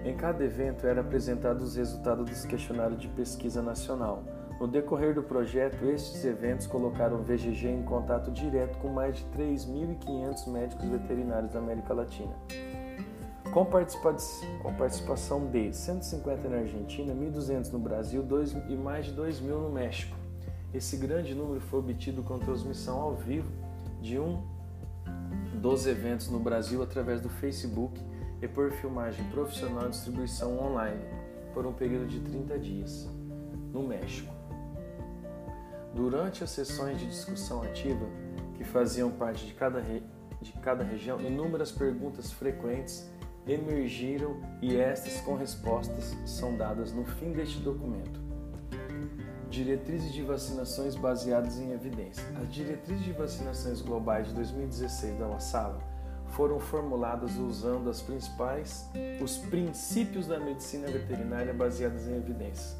Em 0.04 0.14
cada 0.16 0.44
evento 0.44 0.86
era 0.86 1.00
apresentado 1.00 1.62
os 1.62 1.76
resultados 1.76 2.28
dos 2.28 2.44
questionários 2.44 3.00
de 3.00 3.08
pesquisa 3.08 3.62
nacional. 3.62 4.22
No 4.58 4.66
decorrer 4.66 5.14
do 5.14 5.22
projeto, 5.22 5.84
estes 5.84 6.24
eventos 6.24 6.66
colocaram 6.66 7.18
o 7.18 7.22
VGG 7.22 7.68
em 7.68 7.82
contato 7.82 8.30
direto 8.30 8.78
com 8.78 8.88
mais 8.88 9.18
de 9.18 9.24
3.500 9.26 10.48
médicos 10.48 10.88
veterinários 10.88 11.52
da 11.52 11.58
América 11.58 11.92
Latina. 11.92 12.32
Com, 13.52 13.64
participação 13.66 15.46
de 15.46 15.72
150 15.74 16.48
na 16.48 16.56
Argentina, 16.58 17.14
1.200 17.14 17.70
no 17.72 17.78
Brasil 17.78 18.26
e 18.68 18.74
mais 18.74 19.06
de 19.06 19.12
2.000 19.12 19.42
no 19.42 19.70
México. 19.70 20.16
Esse 20.72 20.96
grande 20.96 21.34
número 21.34 21.60
foi 21.60 21.78
obtido 21.78 22.22
com 22.22 22.38
transmissão 22.38 23.00
ao 23.00 23.14
vivo 23.14 23.50
de 24.00 24.18
um 24.18 24.42
dos 25.60 25.86
eventos 25.86 26.28
no 26.28 26.38
Brasil 26.38 26.82
através 26.82 27.20
do 27.20 27.28
Facebook 27.28 28.00
e 28.42 28.48
por 28.48 28.70
filmagem 28.72 29.24
profissional 29.30 29.86
e 29.86 29.90
distribuição 29.90 30.58
online 30.58 31.02
por 31.54 31.66
um 31.66 31.72
período 31.72 32.06
de 32.06 32.20
30 32.20 32.58
dias, 32.58 33.08
no 33.72 33.82
México. 33.82 34.35
Durante 35.96 36.44
as 36.44 36.50
sessões 36.50 37.00
de 37.00 37.06
discussão 37.06 37.62
ativa, 37.62 38.06
que 38.54 38.64
faziam 38.64 39.10
parte 39.10 39.46
de 39.46 39.54
cada, 39.54 39.80
de 39.80 40.52
cada 40.60 40.84
região, 40.84 41.18
inúmeras 41.18 41.72
perguntas 41.72 42.30
frequentes 42.30 43.10
emergiram 43.46 44.36
e 44.60 44.76
estas 44.76 45.22
com 45.22 45.36
respostas 45.36 46.14
são 46.26 46.54
dadas 46.54 46.92
no 46.92 47.02
fim 47.02 47.32
deste 47.32 47.60
documento. 47.60 48.20
Diretrizes 49.48 50.12
de 50.12 50.22
vacinações 50.22 50.94
baseadas 50.94 51.56
em 51.56 51.72
evidência. 51.72 52.22
As 52.42 52.52
diretrizes 52.52 53.02
de 53.02 53.12
vacinações 53.12 53.80
globais 53.80 54.28
de 54.28 54.34
2016 54.34 55.18
da 55.18 55.26
UASAVA 55.28 55.78
foram 56.28 56.60
formuladas 56.60 57.38
usando 57.38 57.88
as 57.88 58.02
principais, 58.02 58.86
os 59.22 59.38
princípios 59.38 60.26
da 60.26 60.38
medicina 60.38 60.88
veterinária 60.88 61.54
baseadas 61.54 62.06
em 62.06 62.16
evidência. 62.16 62.76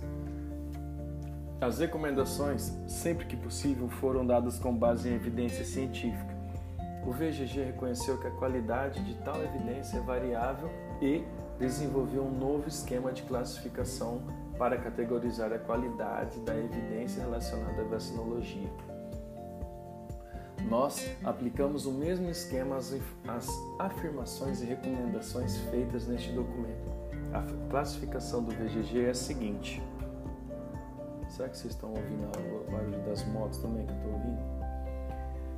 As 1.61 1.79
recomendações, 1.79 2.77
sempre 2.87 3.25
que 3.25 3.37
possível, 3.37 3.89
foram 3.89 4.27
dadas 4.27 4.59
com 4.59 4.77
base 4.77 5.09
em 5.09 5.15
evidência 5.15 5.65
científica. 5.65 6.37
O 7.07 7.13
VGG 7.13 7.65
reconheceu 7.65 8.19
que 8.19 8.27
a 8.27 8.31
qualidade 8.33 9.03
de 9.03 9.15
tal 9.23 9.43
evidência 9.43 9.97
é 9.97 10.01
variável 10.01 10.69
e 11.01 11.25
desenvolveu 11.59 12.25
um 12.25 12.39
novo 12.39 12.69
esquema 12.69 13.11
de 13.11 13.23
classificação 13.23 14.23
para 14.59 14.77
categorizar 14.77 15.51
a 15.53 15.59
qualidade 15.59 16.39
da 16.41 16.55
evidência 16.55 17.23
relacionada 17.23 17.81
à 17.81 17.85
vacinologia. 17.85 18.69
Nós 20.69 21.09
aplicamos 21.25 21.87
o 21.87 21.93
mesmo 21.93 22.29
esquema 22.29 22.77
às, 22.77 22.93
afirmações 23.79 24.61
e 24.61 24.67
recomendações 24.67 25.57
feitas 25.71 26.07
neste 26.07 26.33
documento. 26.33 26.91
A 27.33 27.71
classificação 27.71 28.43
do 28.43 28.51
VGG 28.51 29.07
é 29.07 29.11
a 29.11 29.15
seguinte. 29.15 29.81
Será 31.29 31.49
que 31.49 31.57
vocês 31.57 31.75
estão 31.75 31.91
ouvindo 31.91 32.25
o 32.27 32.71
barulho 32.71 33.03
das 33.05 33.25
motos 33.27 33.59
também 33.59 33.85
que 33.87 33.93
eu 33.93 33.97
estou 33.97 34.13
ouvindo? 34.13 34.57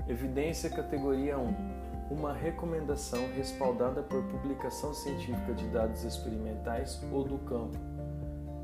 Evidência 0.08 0.70
categoria 0.70 1.38
1. 1.38 1.78
Uma 2.10 2.32
recomendação 2.32 3.20
respaldada 3.36 4.02
por 4.02 4.22
publicação 4.24 4.94
científica 4.94 5.52
de 5.52 5.66
dados 5.68 6.04
experimentais 6.04 7.00
ou 7.12 7.22
do 7.22 7.38
campo, 7.40 7.76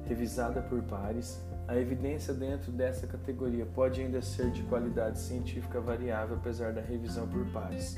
revisada 0.06 0.62
por 0.62 0.82
pares, 0.82 1.38
a 1.68 1.76
evidência 1.76 2.34
dentro 2.34 2.70
dessa 2.72 3.06
categoria 3.06 3.66
pode 3.66 4.00
ainda 4.00 4.20
ser 4.20 4.50
de 4.50 4.62
qualidade 4.64 5.18
científica 5.18 5.80
variável 5.80 6.36
apesar 6.36 6.72
da 6.72 6.80
revisão 6.80 7.26
por 7.26 7.44
pares, 7.52 7.96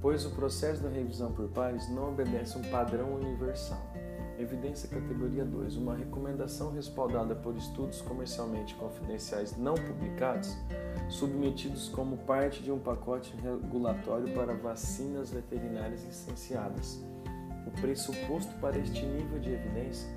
pois 0.00 0.24
o 0.24 0.30
processo 0.30 0.82
da 0.82 0.88
revisão 0.88 1.32
por 1.32 1.48
pares 1.48 1.88
não 1.90 2.10
obedece 2.10 2.56
um 2.56 2.62
padrão 2.62 3.14
universal. 3.14 3.89
Evidência 4.40 4.88
categoria 4.88 5.44
2. 5.44 5.76
Uma 5.76 5.94
recomendação 5.94 6.72
respaldada 6.72 7.34
por 7.34 7.54
estudos 7.56 8.00
comercialmente 8.00 8.74
confidenciais 8.74 9.54
não 9.58 9.74
publicados, 9.74 10.56
submetidos 11.10 11.90
como 11.90 12.16
parte 12.16 12.62
de 12.62 12.72
um 12.72 12.78
pacote 12.78 13.36
regulatório 13.36 14.32
para 14.34 14.54
vacinas 14.54 15.30
veterinárias 15.30 16.04
licenciadas. 16.04 17.04
O 17.66 17.70
pressuposto 17.82 18.50
para 18.60 18.78
este 18.78 19.04
nível 19.04 19.38
de 19.38 19.50
evidência 19.50 20.08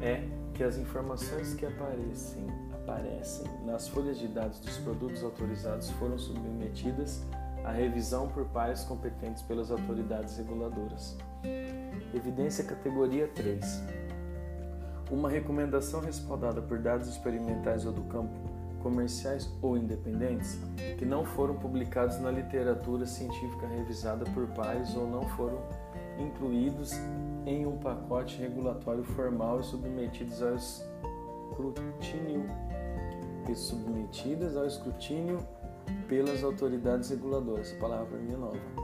é 0.00 0.22
que 0.54 0.62
as 0.62 0.78
informações 0.78 1.54
que 1.54 1.66
aparecem, 1.66 2.46
aparecem 2.72 3.50
nas 3.66 3.88
folhas 3.88 4.16
de 4.16 4.28
dados 4.28 4.60
dos 4.60 4.78
produtos 4.78 5.24
autorizados 5.24 5.90
foram 5.90 6.16
submetidas 6.16 7.24
à 7.64 7.72
revisão 7.72 8.28
por 8.28 8.44
pares 8.44 8.84
competentes 8.84 9.42
pelas 9.42 9.72
autoridades 9.72 10.36
reguladoras. 10.36 11.16
Evidência 12.14 12.62
categoria 12.62 13.26
3. 13.28 13.82
Uma 15.10 15.28
recomendação 15.28 16.00
respaldada 16.00 16.62
por 16.62 16.78
dados 16.78 17.08
experimentais 17.08 17.84
ou 17.84 17.92
do 17.92 18.02
campo, 18.02 18.32
comerciais 18.82 19.50
ou 19.60 19.76
independentes, 19.76 20.58
que 20.98 21.04
não 21.04 21.24
foram 21.24 21.54
publicados 21.54 22.18
na 22.20 22.30
literatura 22.30 23.06
científica 23.06 23.66
revisada 23.66 24.24
por 24.26 24.46
pares 24.48 24.94
ou 24.94 25.08
não 25.08 25.22
foram 25.30 25.58
incluídos 26.18 26.92
em 27.46 27.66
um 27.66 27.76
pacote 27.78 28.38
regulatório 28.38 29.04
formal 29.04 29.60
e 29.60 29.64
submetidos 29.64 30.42
ao 30.42 30.54
escrutínio 30.54 32.46
e 33.48 33.54
submetidas 33.54 34.56
ao 34.56 34.66
escrutínio 34.66 35.38
pelas 36.08 36.44
autoridades 36.44 37.10
reguladoras. 37.10 37.72
Palavra 37.72 38.18
é 38.18 38.36
nova. 38.36 38.81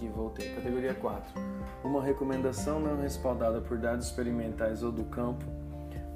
Aqui 0.00 0.08
voltei. 0.08 0.54
Categoria 0.54 0.94
4. 0.94 1.30
Uma 1.84 2.02
recomendação 2.02 2.80
não 2.80 3.00
respaldada 3.00 3.60
por 3.60 3.76
dados 3.76 4.06
experimentais 4.06 4.82
ou 4.82 4.90
do 4.90 5.04
campo, 5.04 5.44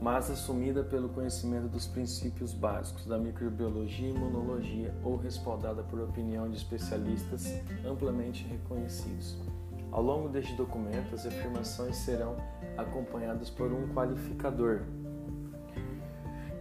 mas 0.00 0.30
assumida 0.30 0.82
pelo 0.82 1.10
conhecimento 1.10 1.68
dos 1.68 1.86
princípios 1.86 2.54
básicos 2.54 3.04
da 3.04 3.18
microbiologia 3.18 4.08
e 4.08 4.14
imunologia 4.14 4.94
ou 5.02 5.16
respaldada 5.16 5.82
por 5.82 6.00
opinião 6.00 6.48
de 6.48 6.56
especialistas 6.56 7.46
amplamente 7.84 8.46
reconhecidos. 8.46 9.36
Ao 9.92 10.02
longo 10.02 10.28
deste 10.28 10.54
documento, 10.54 11.14
as 11.14 11.26
afirmações 11.26 11.96
serão 11.96 12.36
acompanhadas 12.76 13.48
por 13.50 13.70
um 13.70 13.86
qualificador, 13.94 14.80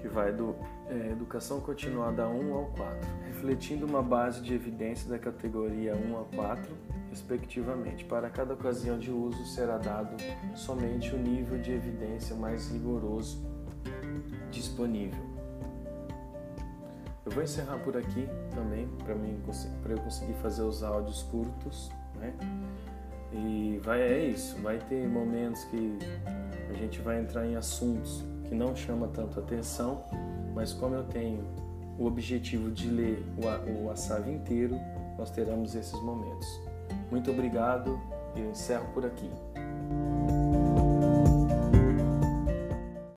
que 0.01 0.07
vai 0.07 0.31
do 0.31 0.55
é, 0.89 1.11
educação 1.11 1.59
continuada 1.61 2.27
1 2.27 2.53
ao 2.53 2.65
4, 2.65 3.09
refletindo 3.27 3.85
uma 3.85 4.03
base 4.03 4.41
de 4.41 4.53
evidência 4.53 5.09
da 5.09 5.17
categoria 5.17 5.95
1 5.95 6.19
a 6.19 6.23
4, 6.35 6.75
respectivamente. 7.13 8.03
Para 8.05 8.29
cada 8.29 8.55
ocasião 8.55 8.97
de 8.97 9.11
uso 9.11 9.45
será 9.45 9.77
dado 9.77 10.15
somente 10.55 11.13
o 11.13 11.17
nível 11.17 11.59
de 11.59 11.71
evidência 11.71 12.35
mais 12.35 12.69
rigoroso 12.71 13.39
disponível. 14.51 15.23
Eu 17.25 17.31
vou 17.31 17.43
encerrar 17.43 17.77
por 17.77 17.95
aqui 17.95 18.27
também, 18.53 18.87
para 19.05 19.93
eu 19.93 19.99
conseguir 19.99 20.33
fazer 20.33 20.63
os 20.63 20.83
áudios 20.83 21.23
curtos, 21.23 21.89
né? 22.15 22.33
E 23.31 23.79
vai, 23.81 24.01
é 24.01 24.25
isso, 24.27 24.57
vai 24.61 24.77
ter 24.77 25.07
momentos 25.07 25.63
que 25.65 25.97
a 26.69 26.73
gente 26.73 26.99
vai 27.01 27.19
entrar 27.19 27.47
em 27.47 27.55
assuntos 27.55 28.23
que 28.47 28.53
não 28.53 28.75
chama 28.75 29.07
tanto 29.07 29.39
atenção, 29.39 30.03
mas 30.53 30.73
como 30.73 30.95
eu 30.95 31.03
tenho 31.05 31.43
o 31.97 32.05
objetivo 32.05 32.69
de 32.69 32.89
ler 32.89 33.23
o, 33.37 33.85
o 33.85 33.91
Assav 33.91 34.29
inteiro, 34.29 34.75
nós 35.17 35.31
teremos 35.31 35.75
esses 35.75 35.99
momentos. 36.01 36.72
Muito 37.13 37.29
obrigado 37.29 38.01
e 38.35 38.39
eu 38.39 38.49
encerro 38.49 38.87
por 38.91 39.05
aqui. 39.05 39.29